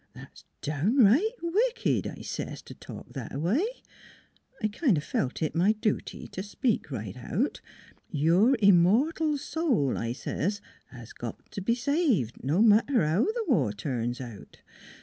* 0.09 0.13
That's 0.15 0.45
downright 0.63 1.35
wicked,' 1.43 2.07
I 2.07 2.23
says,' 2.23 2.59
t' 2.63 2.73
talk 2.73 3.13
that 3.13 3.35
a 3.35 3.39
way.' 3.39 3.83
I 4.59 4.67
kind 4.67 4.97
o' 4.97 4.99
felt 4.99 5.43
it 5.43 5.53
my 5.53 5.73
dooty 5.73 6.25
t' 6.27 6.41
speak 6.41 6.89
right 6.89 7.15
out.' 7.15 7.61
Your 8.27 8.57
immortal 8.59 9.37
soul,' 9.37 9.99
I 9.99 10.13
says,' 10.13 10.59
has 10.97 11.13
got 11.13 11.51
t' 11.51 11.61
be 11.61 11.75
saved, 11.75 12.43
no 12.43 12.63
matter 12.63 13.05
how 13.05 13.25
th' 13.25 13.47
war 13.47 13.71
turns 13.73 14.19
out.' 14.19 14.63